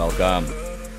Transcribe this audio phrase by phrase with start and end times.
[0.00, 0.46] Welcome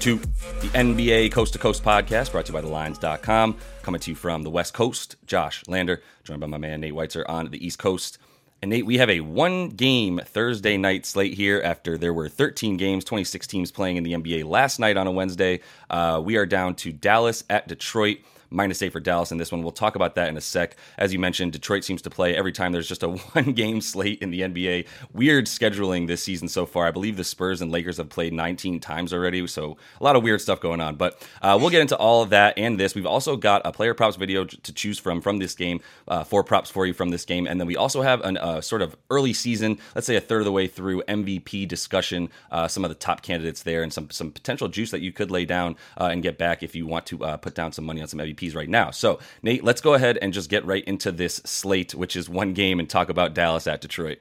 [0.02, 3.58] to the NBA Coast to Coast podcast brought to you by TheLines.com.
[3.82, 7.24] Coming to you from the West Coast, Josh Lander, joined by my man Nate Weitzer
[7.28, 8.20] on the East Coast.
[8.62, 12.78] And Nate, we have a one game Thursday night slate here after there were 13
[12.78, 15.62] games, 26 teams playing in the NBA last night on a Wednesday.
[15.90, 18.20] Uh, we are down to Dallas at Detroit
[18.52, 19.64] minus eight for Dallas in this one.
[19.64, 20.76] We'll talk about that in a sec.
[20.98, 24.22] As you mentioned, Detroit seems to play every time there's just a one game slate
[24.22, 24.88] in the NBA.
[25.14, 26.86] Weird scheduling this season so far.
[26.88, 30.24] I believe the Spurs and Lakers have played 19 times already, so a lot of
[30.24, 30.96] weird stuff going on.
[30.96, 32.94] But uh, we'll get into all of that and this.
[32.94, 36.44] We've also got a player props video to choose from from this game, uh, four
[36.44, 37.48] props for you from this game.
[37.48, 40.40] And then we also have a uh, sort of early season, let's say a third
[40.40, 44.10] of the way through MVP discussion, uh, some of the top candidates there and some,
[44.10, 47.06] some potential juice that you could lay down uh, and get back if you want
[47.08, 48.92] to uh, put down some money on some MVP right now.
[48.92, 52.54] So, Nate, let's go ahead and just get right into this slate, which is one
[52.54, 54.20] game, and talk about Dallas at Detroit.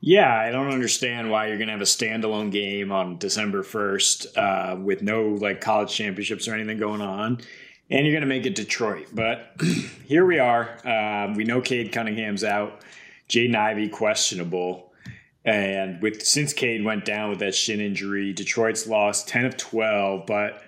[0.00, 4.36] Yeah, I don't understand why you're going to have a standalone game on December 1st
[4.36, 7.38] uh, with no like college championships or anything going on.
[7.90, 9.08] And you're going to make it Detroit.
[9.12, 9.56] But
[10.04, 10.78] here we are.
[10.86, 12.82] Uh, we know Cade Cunningham's out.
[13.28, 14.92] Jaden Ivey questionable.
[15.44, 20.26] And with since Cade went down with that shin injury, Detroit's lost 10 of 12.
[20.26, 20.62] But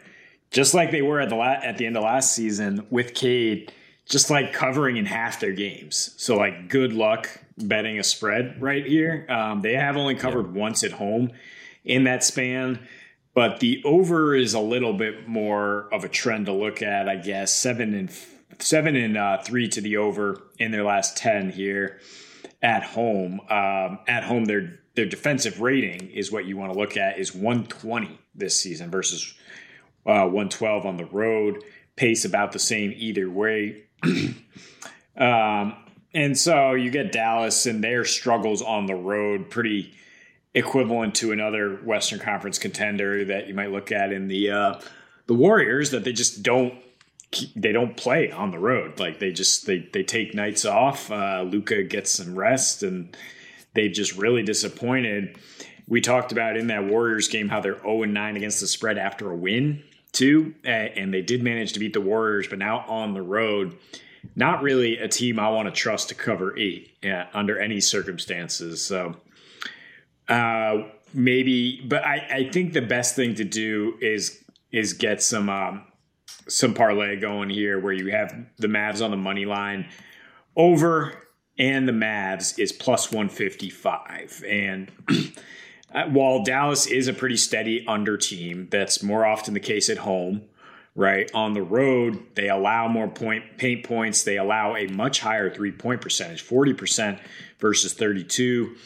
[0.50, 3.72] just like they were at the la- at the end of last season with Cade,
[4.08, 6.14] just like covering in half their games.
[6.16, 9.26] So like, good luck betting a spread right here.
[9.28, 10.60] Um, they have only covered yeah.
[10.60, 11.30] once at home
[11.84, 12.86] in that span,
[13.34, 17.16] but the over is a little bit more of a trend to look at, I
[17.16, 17.52] guess.
[17.52, 18.10] Seven and
[18.58, 22.00] seven and uh, three to the over in their last ten here
[22.62, 23.40] at home.
[23.48, 27.34] Um, at home, their their defensive rating is what you want to look at is
[27.34, 29.34] 120 this season versus
[30.06, 31.62] uh, 112 on the road.
[31.96, 33.84] Pace about the same either way.
[35.16, 35.76] um,
[36.14, 39.94] and so you get Dallas and their struggles on the road pretty
[40.54, 44.80] equivalent to another Western Conference contender that you might look at in the uh,
[45.26, 46.74] the Warriors that they just don't
[47.54, 48.98] they don't play on the road.
[48.98, 51.10] Like they just they they take nights off.
[51.10, 53.16] Uh, Luka gets some rest, and
[53.74, 55.38] they've just really disappointed.
[55.86, 59.30] We talked about in that Warriors game how they're 0 9 against the spread after
[59.30, 59.82] a win
[60.12, 63.76] too, and they did manage to beat the Warriors, but now on the road,
[64.36, 68.84] not really a team I want to trust to cover eight yeah, under any circumstances.
[68.84, 69.16] So
[70.28, 75.48] uh, maybe, but I, I think the best thing to do is is get some
[75.48, 75.84] um,
[76.48, 79.88] some parlay going here where you have the Mavs on the money line
[80.56, 81.14] over
[81.58, 84.90] and the Mavs is plus 155 and
[85.92, 90.42] while Dallas is a pretty steady under team, that's more often the case at home,
[90.94, 91.30] right?
[91.34, 94.22] On the road, they allow more point paint points.
[94.22, 97.20] They allow a much higher three point percentage, 40%
[97.58, 98.76] versus 32.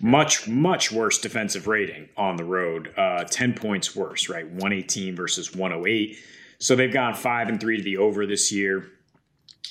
[0.00, 4.46] Much, much worse defensive rating on the road, uh, 10 points worse, right?
[4.46, 6.16] 118 versus 108.
[6.60, 8.90] So they've gone five and three to the over this year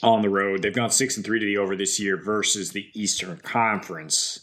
[0.03, 0.61] on the road.
[0.61, 4.41] They've gone six and three to the over this year versus the Eastern Conference.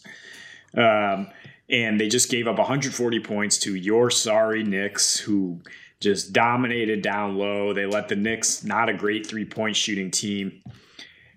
[0.75, 1.27] Um,
[1.69, 5.61] and they just gave up 140 points to your sorry Knicks, who
[5.99, 7.73] just dominated down low.
[7.73, 10.61] They let the Knicks, not a great three point shooting team.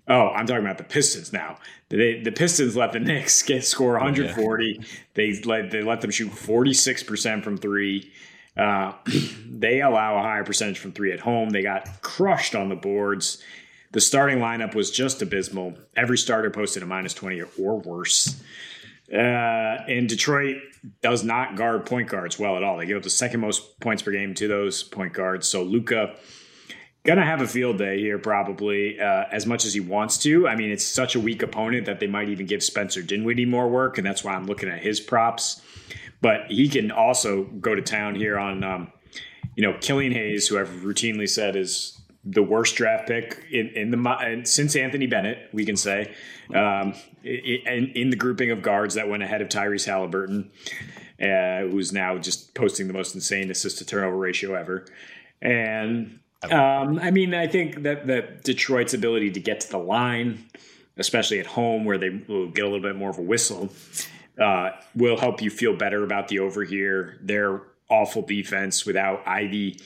[0.07, 1.57] Oh, I'm talking about the Pistons now.
[1.89, 4.77] They, the Pistons let the Knicks get score 140.
[4.79, 4.85] Yeah.
[5.13, 8.11] They let they let them shoot 46 percent from three.
[8.57, 8.93] Uh,
[9.49, 11.49] they allow a higher percentage from three at home.
[11.49, 13.41] They got crushed on the boards.
[13.91, 15.75] The starting lineup was just abysmal.
[15.95, 18.39] Every starter posted a minus 20 or worse.
[19.11, 20.57] Uh, and Detroit
[21.01, 22.77] does not guard point guards well at all.
[22.77, 25.47] They give up the second most points per game to those point guards.
[25.47, 26.15] So Luka
[27.03, 30.47] gonna have a field day here probably uh, as much as he wants to.
[30.47, 33.67] I mean, it's such a weak opponent that they might even give Spencer Dinwiddie more
[33.67, 35.61] work, and that's why I'm looking at his props.
[36.21, 38.91] But he can also go to town here on, um,
[39.55, 43.91] you know, Killian Hayes, who I've routinely said is the worst draft pick in, in
[43.91, 46.13] the since Anthony Bennett, we can say,
[46.53, 46.93] um,
[47.23, 50.51] in, in the grouping of guards that went ahead of Tyrese Halliburton,
[51.21, 54.85] uh, who's now just posting the most insane assist to turnover ratio ever.
[55.41, 60.45] And um, I mean, I think that that Detroit's ability to get to the line,
[60.97, 63.69] especially at home where they will get a little bit more of a whistle,
[64.39, 67.17] uh, will help you feel better about the over here.
[67.21, 69.79] Their awful defense without Ivey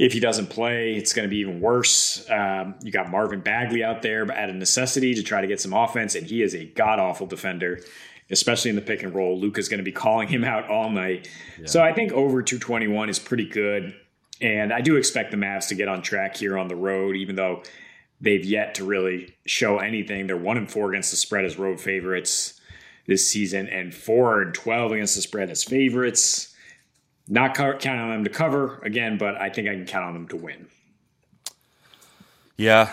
[0.00, 2.24] if he doesn't play, it's going to be even worse.
[2.30, 5.74] Um, you got Marvin Bagley out there at a necessity to try to get some
[5.74, 7.80] offense, and he is a god awful defender,
[8.30, 9.38] especially in the pick and roll.
[9.38, 11.28] Luka's going to be calling him out all night.
[11.58, 11.66] Yeah.
[11.66, 13.94] So I think over 221 is pretty good.
[14.40, 17.36] And I do expect the Mavs to get on track here on the road, even
[17.36, 17.62] though
[18.22, 20.26] they've yet to really show anything.
[20.26, 22.58] They're one and four against the spread as road favorites
[23.06, 26.49] this season, and four and 12 against the spread as favorites
[27.30, 30.28] not counting on them to cover again, but I think I can count on them
[30.28, 30.66] to win.
[32.56, 32.90] Yeah,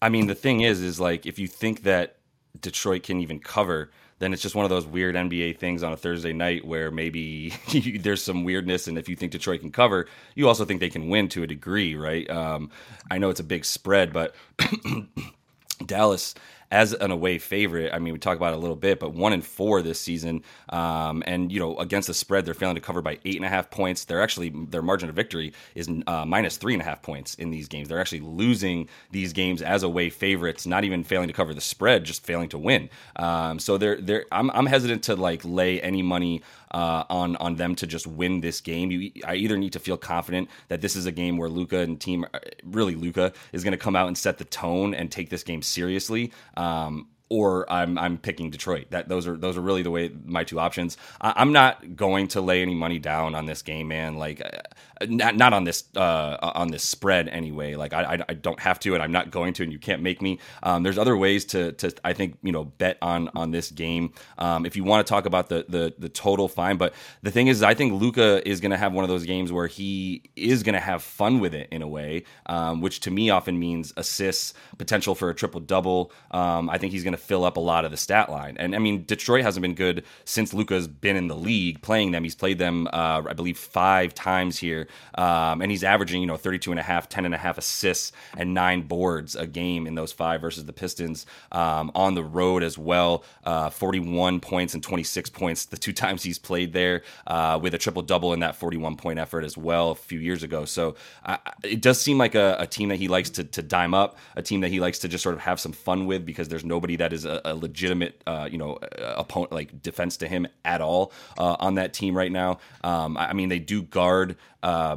[0.00, 2.16] I mean the thing is, is like if you think that
[2.60, 5.96] Detroit can even cover, then it's just one of those weird NBA things on a
[5.96, 7.52] Thursday night where maybe
[8.00, 11.08] there's some weirdness, and if you think Detroit can cover, you also think they can
[11.08, 12.28] win to a degree, right?
[12.30, 12.70] Um,
[13.10, 14.34] I know it's a big spread, but
[15.86, 16.34] Dallas
[16.70, 17.92] as an away favorite.
[17.92, 20.42] I mean, we talk about it a little bit, but one and four this season,
[20.70, 23.48] um, and you know against the spread, they're failing to cover by eight and a
[23.48, 24.04] half points.
[24.04, 27.50] They're actually their margin of victory is uh, minus three and a half points in
[27.50, 27.88] these games.
[27.88, 32.04] They're actually losing these games as away favorites, not even failing to cover the spread,
[32.04, 32.90] just failing to win.
[33.16, 36.42] Um, so they're they're I'm, I'm hesitant to like lay any money
[36.74, 38.90] uh, on on them to just win this game.
[38.90, 42.00] You, I either need to feel confident that this is a game where Luka and
[42.00, 45.30] team, uh, really Luka, is going to come out and set the tone and take
[45.30, 46.32] this game seriously.
[46.56, 48.86] Um, or I'm I'm picking Detroit.
[48.90, 50.96] That those are those are really the way my two options.
[51.20, 54.16] I, am not going to lay any money down on this game, man.
[54.16, 57.74] Like uh, not not on this uh, on this spread anyway.
[57.74, 60.20] Like I, I, don't have to, and I'm not going to, and you can't make
[60.20, 60.38] me.
[60.62, 64.12] Um, there's other ways to to I think you know bet on on this game.
[64.38, 66.76] Um, if you want to talk about the the the total, fine.
[66.76, 69.50] But the thing is, I think Luka is going to have one of those games
[69.50, 73.10] where he is going to have fun with it in a way, um, which to
[73.10, 76.12] me often means assists, potential for a triple double.
[76.30, 78.56] Um, I think he's going to fill up a lot of the stat line.
[78.58, 82.24] And I mean, Detroit hasn't been good since Luka's been in the league playing them.
[82.24, 84.88] He's played them, uh, I believe, five times here.
[85.14, 88.12] Um, and he's averaging, you know, 32 and a half, 10 and a half assists
[88.36, 92.62] and nine boards a game in those five versus the Pistons um, on the road
[92.62, 93.24] as well.
[93.44, 97.78] Uh, 41 points and 26 points the two times he's played there uh, with a
[97.78, 100.64] triple double in that 41 point effort as well a few years ago.
[100.64, 103.94] So uh, it does seem like a, a, team that he likes to, to dime
[103.94, 106.48] up, a team that he likes to just sort of have some fun with because
[106.48, 110.46] there's nobody that is a, a legitimate, uh, you know, opponent like defense to him
[110.64, 112.58] at all uh, on that team right now.
[112.82, 114.96] Um, I mean, they do guard uh,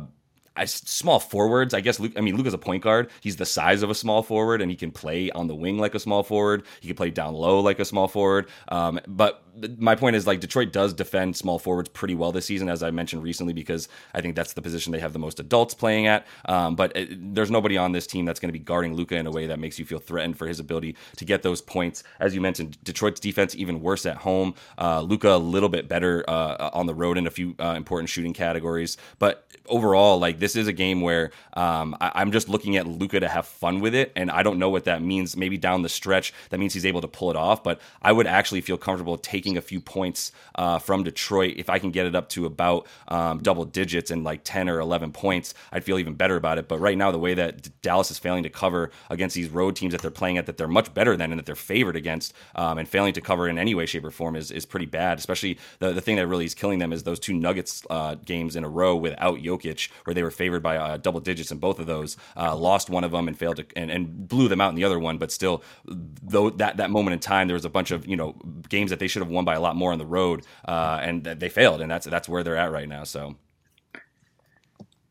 [0.65, 1.73] small forwards.
[1.73, 2.13] I guess Luke.
[2.15, 3.09] I mean, Luke is a point guard.
[3.21, 5.95] He's the size of a small forward, and he can play on the wing like
[5.95, 6.63] a small forward.
[6.79, 8.47] He can play down low like a small forward.
[8.69, 9.43] Um, but
[9.77, 12.91] my point is like Detroit does defend small forwards pretty well this season, as I
[12.91, 16.25] mentioned recently, because I think that's the position they have the most adults playing at.
[16.45, 19.27] Um, but it, there's nobody on this team that's going to be guarding Luka in
[19.27, 22.03] a way that makes you feel threatened for his ability to get those points.
[22.19, 24.55] As you mentioned, Detroit's defense even worse at home.
[24.77, 28.09] Uh, Luka a little bit better uh, on the road in a few uh, important
[28.09, 32.77] shooting categories, but overall, like this is a game where um, I, am just looking
[32.77, 35.37] at Luka to have fun with it, and I don't know what that means.
[35.37, 37.63] Maybe down the stretch, that means he's able to pull it off.
[37.63, 41.79] But I would actually feel comfortable taking a few points uh, from Detroit if I
[41.79, 45.53] can get it up to about um, double digits and like 10 or 11 points.
[45.71, 46.67] I'd feel even better about it.
[46.67, 49.91] But right now, the way that Dallas is failing to cover against these road teams
[49.91, 52.77] that they're playing at, that they're much better than and that they're favored against, um,
[52.77, 55.19] and failing to cover in any way, shape, or form is, is pretty bad.
[55.19, 58.55] Especially the, the thing that really is killing them is those two Nuggets uh, games
[58.55, 61.79] in a row without Jokic where they were favored by uh, double digits in both
[61.79, 62.17] of those.
[62.35, 64.83] Uh, lost one of them and failed to and, and, blew them out in the
[64.83, 65.17] other one.
[65.17, 68.35] But still, though that that moment in time, there was a bunch of you know
[68.69, 71.23] games that they should have won by a lot more on the road, uh, and
[71.23, 73.03] they failed, and that's that's where they're at right now.
[73.03, 73.35] So.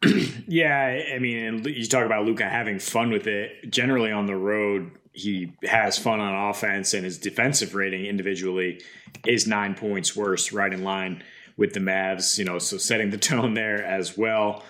[0.46, 3.70] yeah, I mean, you talk about Luka having fun with it.
[3.70, 8.82] Generally, on the road, he has fun on offense, and his defensive rating individually
[9.26, 11.22] is nine points worse, right in line
[11.56, 12.38] with the Mavs.
[12.38, 14.62] You know, so setting the tone there as well.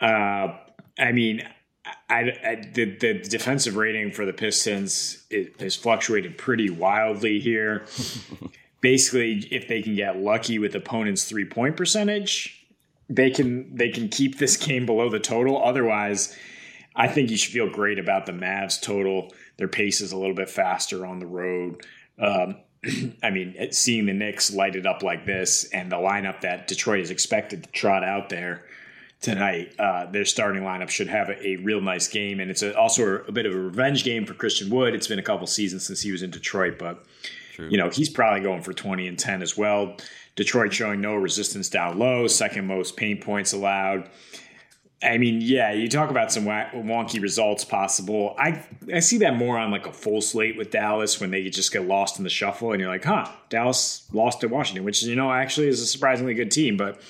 [0.00, 0.56] Uh,
[0.98, 1.42] I mean,
[2.08, 5.24] I, I, the, the defensive rating for the Pistons
[5.60, 7.86] has fluctuated pretty wildly here.
[8.80, 12.66] Basically, if they can get lucky with opponents' three point percentage,
[13.08, 15.62] they can they can keep this game below the total.
[15.62, 16.36] Otherwise,
[16.94, 19.32] I think you should feel great about the Mavs total.
[19.56, 21.84] Their pace is a little bit faster on the road.
[22.18, 22.56] Um,
[23.22, 27.00] I mean, seeing the Knicks light it up like this and the lineup that Detroit
[27.00, 28.64] is expected to trot out there
[29.20, 29.74] tonight.
[29.78, 33.24] Uh, their starting lineup should have a, a real nice game, and it's a, also
[33.26, 34.94] a, bit of a revenge game for Christian Wood.
[34.94, 37.04] It's been a couple seasons since he was in Detroit, but
[37.58, 37.68] True.
[37.70, 39.96] you know he's probably going for twenty and ten as well.
[40.36, 44.08] Detroit showing no resistance down low, second most paint points allowed.
[45.02, 48.36] I mean, yeah, you talk about some wonky results possible.
[48.38, 51.72] I I see that more on like a full slate with Dallas when they just
[51.72, 55.16] get lost in the shuffle, and you're like, huh, Dallas lost to Washington, which you
[55.16, 57.00] know actually is a surprisingly good team, but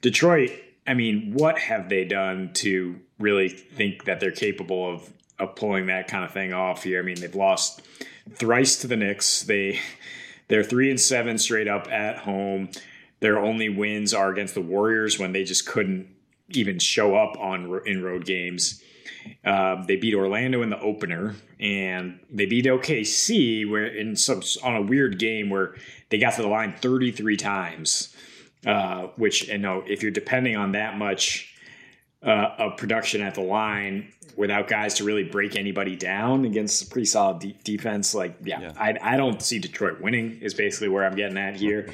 [0.00, 0.52] Detroit
[0.86, 5.86] I mean, what have they done to really think that they're capable of of pulling
[5.86, 7.00] that kind of thing off here?
[7.00, 7.82] I mean, they've lost
[8.34, 9.42] thrice to the Knicks.
[9.42, 9.80] They
[10.48, 12.70] they're three and seven straight up at home.
[13.20, 16.08] Their only wins are against the Warriors when they just couldn't
[16.50, 18.82] even show up on in road games.
[19.44, 24.76] Uh, they beat Orlando in the opener, and they beat OKC where in some on
[24.76, 25.74] a weird game where
[26.08, 28.14] they got to the line 33 times
[28.66, 31.54] uh, which you know if you're depending on that much
[32.22, 36.86] uh, of production at the line without guys to really break anybody down against a
[36.86, 38.72] pretty solid de- defense, like yeah, yeah.
[38.76, 40.40] I, I don't see Detroit winning.
[40.40, 41.92] Is basically where I'm getting at here.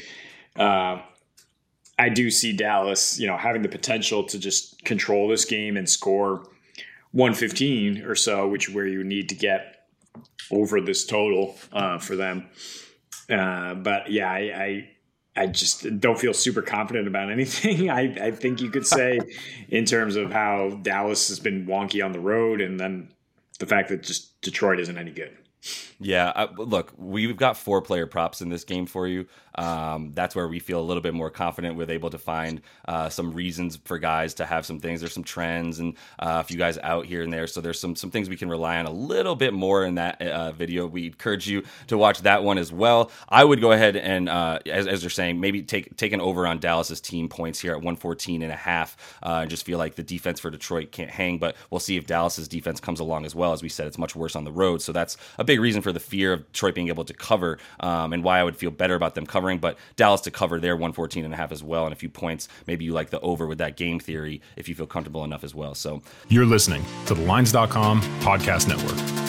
[0.57, 1.01] Uh,
[1.99, 5.89] I do see Dallas, you know, having the potential to just control this game and
[5.89, 6.45] score
[7.13, 9.87] 115 or so, which where you need to get
[10.51, 12.49] over this total uh, for them.
[13.31, 14.91] Uh, but yeah, I, I,
[15.37, 17.91] I just don't feel super confident about anything.
[18.01, 19.19] I, I think you could say
[19.69, 23.09] in terms of how Dallas has been wonky on the road, and then
[23.59, 25.37] the fact that just Detroit isn't any good.
[26.01, 29.27] Yeah, I, look, we've got four player props in this game for you.
[29.57, 33.09] Um, that's where we feel a little bit more confident with able to find uh,
[33.09, 35.01] some reasons for guys to have some things.
[35.01, 37.47] There's some trends and uh, a few guys out here and there.
[37.47, 40.21] So there's some some things we can rely on a little bit more in that
[40.21, 40.87] uh, video.
[40.87, 43.11] We encourage you to watch that one as well.
[43.29, 46.47] I would go ahead and, uh, as, as you're saying, maybe take take an over
[46.47, 48.97] on Dallas's team points here at 114 and a half.
[49.23, 51.39] Uh, just feel like the defense for Detroit can't hang.
[51.39, 53.53] But we'll see if Dallas's defense comes along as well.
[53.53, 54.83] As we said, it's much worse on the road.
[54.83, 58.13] So that's a big reason for the fear of Detroit being able to cover um,
[58.13, 59.59] and why I would feel better about them covering.
[59.59, 61.85] But Dallas to cover their 114 and a half as well.
[61.85, 64.75] And a few points, maybe you like the over with that game theory if you
[64.75, 65.75] feel comfortable enough as well.
[65.75, 69.25] So you're listening to the Lines.com podcast network.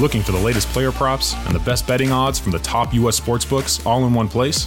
[0.00, 3.16] Looking for the latest player props and the best betting odds from the top U.S.
[3.16, 4.66] sports books all in one place?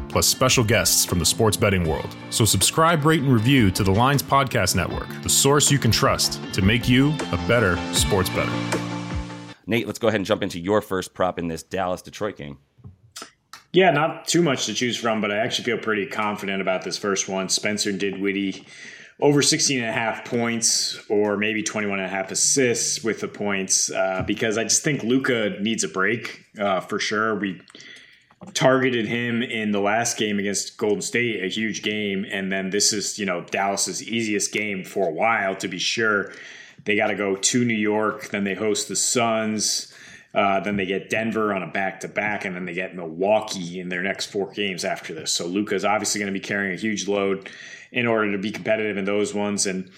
[0.11, 2.15] plus special guests from the sports betting world.
[2.29, 6.41] So subscribe, rate, and review to the Lines Podcast Network, the source you can trust
[6.53, 8.51] to make you a better sports bettor.
[9.65, 12.57] Nate, let's go ahead and jump into your first prop in this Dallas Detroit game.
[13.73, 16.97] Yeah, not too much to choose from, but I actually feel pretty confident about this
[16.97, 17.47] first one.
[17.47, 18.65] Spencer Dinwiddie
[19.21, 23.27] over 16 and a half points or maybe 21 and a half assists with the
[23.27, 27.35] points uh, because I just think Luka needs a break uh, for sure.
[27.35, 27.61] We
[28.53, 32.91] targeted him in the last game against Golden State, a huge game, and then this
[32.91, 36.33] is you know Dallas's easiest game for a while to be sure.
[36.83, 39.93] They got to go to New York, then they host the Suns,
[40.33, 43.79] uh, then they get Denver on a back to back, and then they get Milwaukee
[43.79, 45.31] in their next four games after this.
[45.31, 47.49] So Luka's obviously going to be carrying a huge load
[47.91, 49.91] in order to be competitive in those ones, and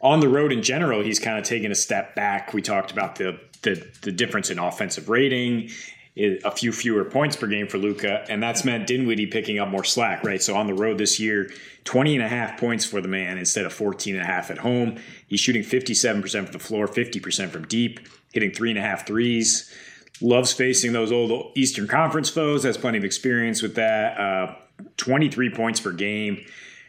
[0.00, 2.54] on the road in general, he's kind of taken a step back.
[2.54, 5.70] We talked about the the, the difference in offensive rating
[6.16, 9.84] a few fewer points per game for Luka, and that's meant Dinwiddie picking up more
[9.84, 10.42] slack, right?
[10.42, 11.50] So on the road this year,
[11.84, 14.58] 20 and a half points for the man instead of 14 and a half at
[14.58, 14.98] home.
[15.26, 18.00] He's shooting 57% from the floor, 50% from deep,
[18.32, 19.74] hitting three and a half threes.
[20.20, 24.20] Loves facing those old Eastern Conference foes, has plenty of experience with that.
[24.20, 24.54] Uh,
[24.98, 26.44] 23 points per game.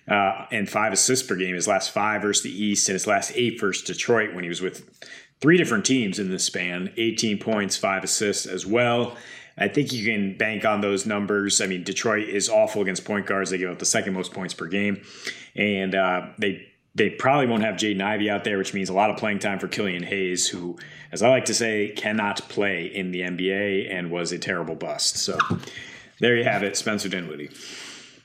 [0.05, 3.31] Uh, and five assists per game his last five versus the East and his last
[3.35, 4.85] eight versus Detroit when he was with
[5.43, 9.17] three different teams in this span 18 points, five assists as well.
[9.57, 11.59] I think you can bank on those numbers.
[11.59, 13.49] I mean, Detroit is awful against point guards.
[13.49, 15.03] They give up the second most points per game.
[15.53, 19.09] And uh, they they probably won't have Jaden Ivey out there, which means a lot
[19.09, 20.77] of playing time for Killian Hayes, who,
[21.11, 25.17] as I like to say, cannot play in the NBA and was a terrible bust.
[25.17, 25.37] So
[26.19, 27.49] there you have it, Spencer Dinwiddie.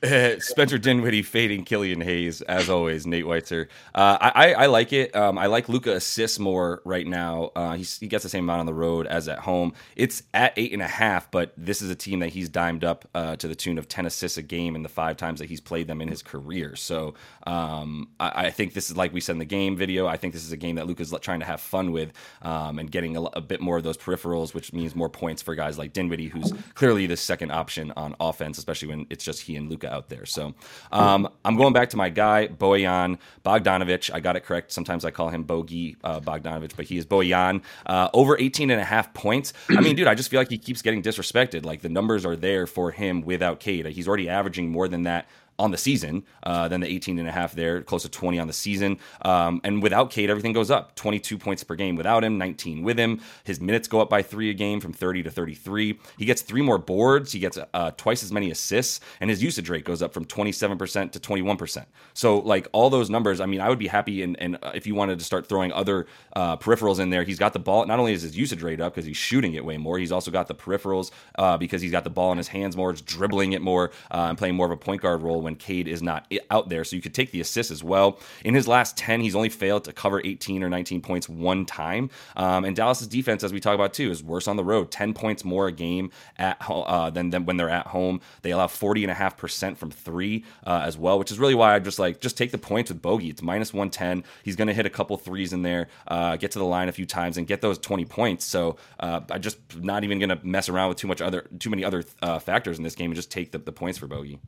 [0.38, 3.07] Spencer Dinwiddie fading Killian Hayes as always.
[3.07, 3.67] Nate Weitzer.
[3.95, 5.14] Uh, I, I like it.
[5.17, 7.50] Um, I like Luka assists more right now.
[7.57, 9.73] Uh, he gets the same amount on the road as at home.
[9.97, 13.09] It's at eight and a half, but this is a team that he's dimed up
[13.14, 15.61] uh, to the tune of ten assists a game in the five times that he's
[15.61, 16.76] played them in his career.
[16.76, 17.14] So
[17.47, 20.07] um, I, I, think this is like we said in the game video.
[20.07, 22.12] I think this is a game that Luka's trying to have fun with
[22.43, 25.55] um, and getting a, a, bit more of those peripherals, which means more points for
[25.55, 29.57] guys like Dinwiddie, who's clearly the second option on offense, especially when it's just he
[29.57, 30.26] and Out there.
[30.26, 30.54] So
[30.92, 34.12] um, I'm going back to my guy, Bojan Bogdanovic.
[34.12, 34.73] I got it correct.
[34.73, 37.62] Sometimes I call him Bogey uh, Bogdanovic, but he is Bojan.
[37.87, 39.52] Uh, over 18 and a half points.
[39.71, 41.64] I mean, dude, I just feel like he keeps getting disrespected.
[41.64, 43.87] Like the numbers are there for him without Cade.
[43.87, 45.26] He's already averaging more than that
[45.58, 48.46] on the season uh, than the 18 and a half there, close to 20 on
[48.46, 48.98] the season.
[49.22, 52.98] Um, and without Cade, everything goes up 22 points per game without him, 19 with
[52.98, 53.20] him.
[53.44, 55.98] His minutes go up by three a game from 30 to 33.
[56.16, 59.68] He gets three more boards, he gets uh, twice as many assists, and his usage
[59.68, 61.86] rate goes up from 27% to 21%.
[62.14, 64.22] So, like all those numbers, I mean, I would be happy.
[64.22, 67.52] And, and if you wanted to start throwing other uh, peripherals in there, he's got
[67.52, 67.86] the ball.
[67.86, 70.30] Not only is his usage rate up because he's shooting it way more, he's also
[70.30, 73.52] got the peripherals uh, because he's got the ball in his hands more, it's dribbling
[73.52, 76.31] it more, uh, and playing more of a point guard role when Cade is not
[76.50, 76.85] out there.
[76.85, 78.21] So you could take the assists as well.
[78.45, 82.11] In his last 10, he's only failed to cover 18 or 19 points one time.
[82.37, 84.90] Um, and Dallas's defense, as we talk about too, is worse on the road.
[84.90, 88.21] 10 points more a game at uh, than, than when they're at home.
[88.43, 92.21] They allow 40.5% from three uh, as well, which is really why I just like
[92.21, 93.31] just take the points with Bogey.
[93.31, 94.25] It's minus 110.
[94.43, 96.93] He's going to hit a couple threes in there, uh, get to the line a
[96.93, 98.45] few times, and get those 20 points.
[98.45, 101.71] So uh, I just not even going to mess around with too much other too
[101.71, 104.38] many other uh, factors in this game and just take the, the points for Bogey.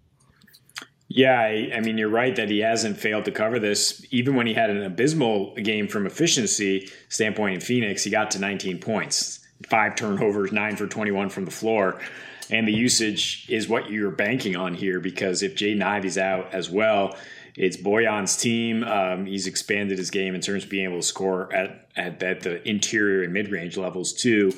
[1.12, 4.06] Yeah, I, I, mean, you're right that he hasn't failed to cover this.
[4.12, 8.38] Even when he had an abysmal game from efficiency standpoint in Phoenix, he got to
[8.38, 12.00] 19 points, five turnovers, nine for 21 from the floor.
[12.48, 16.70] And the usage is what you're banking on here because if Jaden Ivey's out as
[16.70, 17.16] well,
[17.56, 18.84] it's Bojan's team.
[18.84, 22.42] Um, he's expanded his game in terms of being able to score at, at, at
[22.42, 24.52] the interior and mid range levels too.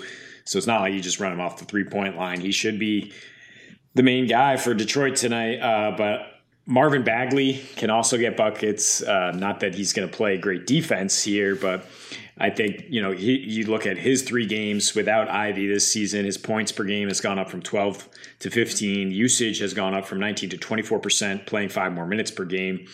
[0.44, 2.42] So it's not like you just run him off the three point line.
[2.42, 3.14] He should be
[3.94, 5.60] the main guy for Detroit tonight.
[5.60, 6.31] Uh, but
[6.66, 9.02] Marvin Bagley can also get buckets.
[9.02, 11.86] Uh, not that he's going to play great defense here, but
[12.38, 16.24] I think you know he, you look at his three games without Ivey this season.
[16.24, 18.08] His points per game has gone up from 12
[18.40, 19.10] to 15.
[19.10, 22.86] Usage has gone up from 19 to 24 percent, playing five more minutes per game.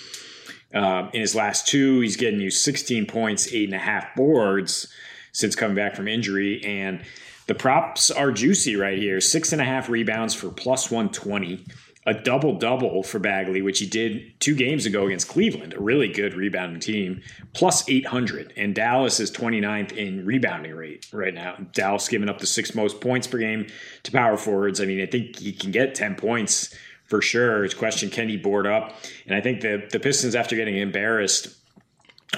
[0.74, 4.92] Uh, in his last two, he's getting you 16 points, eight and a half boards
[5.32, 7.02] since coming back from injury, and
[7.46, 9.20] the props are juicy right here.
[9.20, 11.64] Six and a half rebounds for plus 120
[12.08, 16.08] a double double for Bagley, which he did two games ago against Cleveland, a really
[16.08, 17.20] good rebounding team,
[17.52, 18.54] plus 800.
[18.56, 21.56] And Dallas is 29th in rebounding rate right now.
[21.74, 23.66] Dallas giving up the sixth most points per game
[24.04, 24.80] to power forwards.
[24.80, 26.74] I mean, I think he can get 10 points
[27.04, 27.62] for sure.
[27.62, 28.96] It's question can he board up?
[29.26, 31.48] And I think the, the Pistons, after getting embarrassed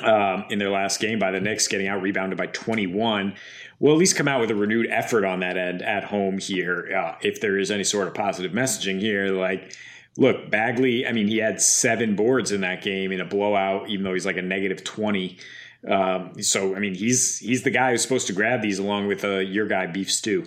[0.03, 3.37] um, in their last game by the Knicks, getting out rebounded by 21
[3.81, 6.89] will at least come out with a renewed effort on that end at home here.
[6.95, 9.75] Uh, if there is any sort of positive messaging here, like,
[10.17, 14.05] look, Bagley, I mean, he had seven boards in that game in a blowout, even
[14.05, 15.39] though he's like a negative 20.
[15.89, 19.25] Um, so, I mean, he's he's the guy who's supposed to grab these along with
[19.25, 20.47] uh, your guy, Beef Stew.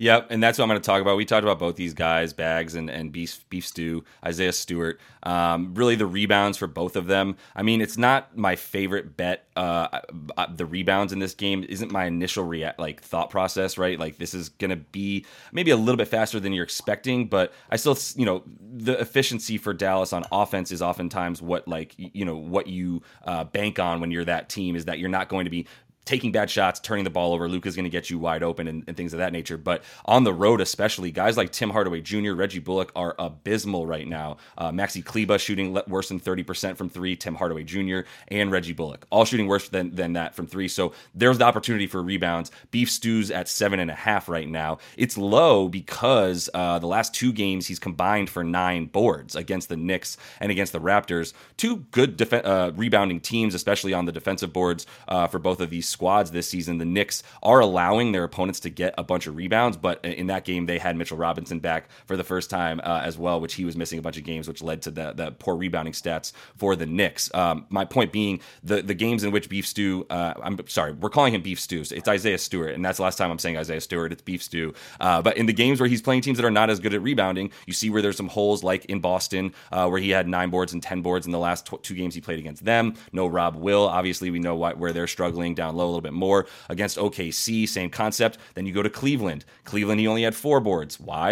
[0.00, 1.16] Yep, and that's what I'm going to talk about.
[1.16, 5.00] We talked about both these guys, Bags and, and Beef, Beef Stew, Isaiah Stewart.
[5.24, 7.36] Um, really, the rebounds for both of them.
[7.56, 9.46] I mean, it's not my favorite bet.
[9.56, 10.00] Uh,
[10.36, 13.98] uh the rebounds in this game isn't my initial like thought process, right?
[13.98, 17.52] Like this is going to be maybe a little bit faster than you're expecting, but
[17.68, 22.24] I still, you know, the efficiency for Dallas on offense is oftentimes what like you
[22.24, 25.44] know what you uh, bank on when you're that team is that you're not going
[25.44, 25.66] to be
[26.08, 27.50] taking bad shots, turning the ball over.
[27.50, 29.58] Luka's going to get you wide open and, and, things of that nature.
[29.58, 34.08] But on the road, especially, guys like Tim Hardaway Jr., Reggie Bullock are abysmal right
[34.08, 34.38] now.
[34.56, 39.06] Uh, Maxi Kleber shooting worse than 30% from three, Tim Hardaway Jr., and Reggie Bullock,
[39.10, 40.66] all shooting worse than, than that from three.
[40.66, 42.50] So there's the opportunity for rebounds.
[42.70, 44.78] Beef Stews at seven and a half right now.
[44.96, 49.76] It's low because uh, the last two games he's combined for nine boards against the
[49.76, 51.34] Knicks and against the Raptors.
[51.58, 55.68] Two good def- uh, rebounding teams, especially on the defensive boards uh, for both of
[55.68, 59.34] these squads this season, the Knicks are allowing their opponents to get a bunch of
[59.34, 63.00] rebounds, but in that game they had Mitchell Robinson back for the first time uh,
[63.02, 65.32] as well, which he was missing a bunch of games, which led to the, the
[65.32, 67.34] poor rebounding stats for the Knicks.
[67.34, 71.10] Um, my point being the the games in which Beef Stew, uh, I'm sorry, we're
[71.10, 71.82] calling him Beef Stew.
[71.82, 74.12] So it's Isaiah Stewart, and that's the last time I'm saying Isaiah Stewart.
[74.12, 74.74] It's Beef Stew.
[75.00, 77.02] Uh, but in the games where he's playing teams that are not as good at
[77.02, 80.50] rebounding, you see where there's some holes, like in Boston, uh, where he had nine
[80.50, 82.94] boards and ten boards in the last two games he played against them.
[83.12, 86.46] No Rob Will, obviously we know what, where they're struggling down low little bit more
[86.68, 88.38] against OKC, same concept.
[88.54, 89.44] Then you go to Cleveland.
[89.64, 90.98] Cleveland, he only had four boards.
[91.00, 91.26] Why?